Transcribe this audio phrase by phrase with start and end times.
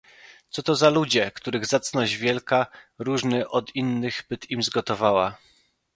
[0.49, 2.65] "Co to za ludzie, których zacność wielka
[2.99, 5.37] Różny od innych byt im zgotowała?"